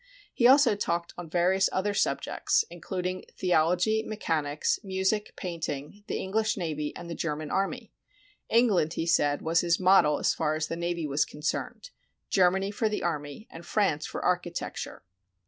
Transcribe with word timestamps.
He 0.33 0.47
also 0.47 0.75
talked 0.75 1.13
on 1.15 1.29
various 1.29 1.69
other 1.71 1.93
subjects, 1.93 2.65
including 2.71 3.23
the 3.37 3.53
ology, 3.53 4.01
mechanics, 4.01 4.79
music, 4.83 5.31
painting, 5.35 6.03
the 6.07 6.15
Enghsh 6.17 6.57
navy, 6.57 6.91
and 6.95 7.07
the 7.07 7.13
German 7.13 7.51
army. 7.51 7.93
England, 8.49 8.93
he 8.93 9.05
said, 9.05 9.43
was 9.43 9.61
his 9.61 9.79
model 9.79 10.17
as 10.17 10.33
far 10.33 10.55
as 10.55 10.65
the 10.69 10.75
navy 10.75 11.05
was 11.05 11.23
concerned, 11.23 11.91
Germany 12.31 12.71
for 12.71 12.89
the 12.89 13.03
army, 13.03 13.47
and 13.51 13.63
France 13.63 14.07
for 14.07 14.25
architecture. 14.25 15.03